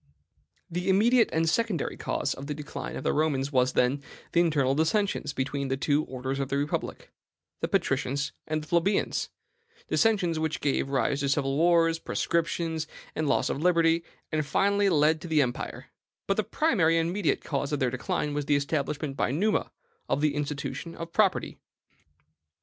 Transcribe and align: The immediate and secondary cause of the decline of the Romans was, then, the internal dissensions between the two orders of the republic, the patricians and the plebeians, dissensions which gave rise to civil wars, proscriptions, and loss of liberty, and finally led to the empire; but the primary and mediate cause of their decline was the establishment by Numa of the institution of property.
The 0.67 0.89
immediate 0.89 1.29
and 1.31 1.47
secondary 1.47 1.95
cause 1.95 2.33
of 2.33 2.47
the 2.47 2.55
decline 2.55 2.95
of 2.95 3.03
the 3.03 3.13
Romans 3.13 3.51
was, 3.51 3.73
then, 3.73 4.01
the 4.31 4.39
internal 4.39 4.73
dissensions 4.73 5.31
between 5.31 5.67
the 5.67 5.77
two 5.77 6.05
orders 6.05 6.39
of 6.39 6.49
the 6.49 6.57
republic, 6.57 7.11
the 7.59 7.67
patricians 7.67 8.31
and 8.47 8.63
the 8.63 8.67
plebeians, 8.67 9.29
dissensions 9.87 10.39
which 10.39 10.59
gave 10.59 10.89
rise 10.89 11.19
to 11.19 11.29
civil 11.29 11.55
wars, 11.55 11.99
proscriptions, 11.99 12.87
and 13.15 13.29
loss 13.29 13.47
of 13.47 13.61
liberty, 13.61 14.03
and 14.31 14.43
finally 14.43 14.89
led 14.89 15.21
to 15.21 15.27
the 15.27 15.43
empire; 15.43 15.91
but 16.25 16.35
the 16.35 16.43
primary 16.43 16.97
and 16.97 17.13
mediate 17.13 17.43
cause 17.43 17.71
of 17.71 17.79
their 17.79 17.91
decline 17.91 18.33
was 18.33 18.45
the 18.45 18.55
establishment 18.55 19.15
by 19.15 19.29
Numa 19.29 19.71
of 20.09 20.21
the 20.21 20.33
institution 20.33 20.95
of 20.95 21.13
property. 21.13 21.59